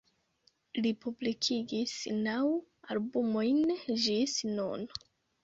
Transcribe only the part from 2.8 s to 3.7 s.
albumojn